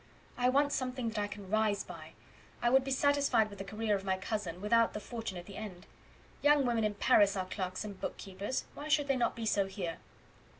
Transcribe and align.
I 0.35 0.49
want 0.49 0.71
something 0.73 1.09
that 1.09 1.19
I 1.19 1.27
can 1.27 1.47
rise 1.51 1.83
by. 1.83 2.13
I 2.59 2.71
could 2.71 2.83
be 2.83 2.89
satisfied 2.89 3.51
with 3.51 3.59
the 3.59 3.63
career 3.63 3.95
of 3.95 4.03
my 4.03 4.17
cousin, 4.17 4.59
without 4.59 4.93
the 4.93 4.99
fortune 4.99 5.37
at 5.37 5.45
the 5.45 5.57
end. 5.57 5.85
Young 6.41 6.65
women 6.65 6.83
in 6.83 6.95
Paris 6.95 7.37
are 7.37 7.45
clerks 7.45 7.83
and 7.85 8.01
bookkeepers; 8.01 8.65
why 8.73 8.87
should 8.87 9.07
they 9.07 9.15
not 9.15 9.35
be 9.35 9.45
so 9.45 9.67
here?" 9.67 9.99